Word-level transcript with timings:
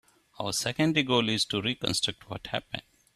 Our 0.39 0.51
secondary 0.51 1.03
goal 1.03 1.29
is 1.29 1.45
to 1.45 1.61
reconstruct 1.61 2.27
what 2.27 2.47
happened. 2.47 2.81